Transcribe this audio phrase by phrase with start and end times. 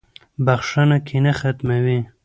[0.45, 1.99] •بخښنه کینه ختموي.